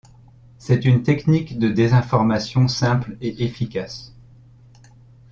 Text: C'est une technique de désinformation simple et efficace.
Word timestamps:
C'est 0.57 0.85
une 0.85 1.03
technique 1.03 1.59
de 1.59 1.69
désinformation 1.69 2.67
simple 2.67 3.15
et 3.21 3.43
efficace. 3.45 4.15